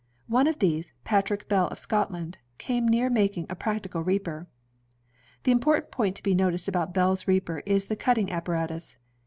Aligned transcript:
One 0.25 0.47
of 0.47 0.57
these, 0.57 0.93
Patrick 1.03 1.47
Bell 1.47 1.67
of 1.67 1.77
Scotland, 1.77 2.39
came 2.57 2.87
near 2.87 3.07
making 3.07 3.45
a 3.51 3.55
practical 3.55 4.01
reaper. 4.03 4.47
The 5.43 5.51
important 5.51 5.91
point 5.91 6.15
to 6.15 6.23
be 6.23 6.33
noticed 6.33 6.67
about 6.67 6.91
Bell's 6.95 7.27
reaper 7.27 7.61
is 7.67 7.85
the 7.85 7.95
cutting 7.95 8.31
apparatus. 8.31 8.97